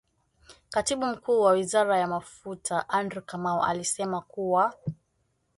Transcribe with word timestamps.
Katibu 0.69 1.05
Mkuu 1.05 1.41
wa 1.41 1.51
Wizara 1.51 1.97
ya 1.99 2.07
Mafuta 2.07 2.89
Andrew 2.89 3.21
Kamau 3.23 3.63
alisema 3.63 4.21
kuwa. 4.21 4.73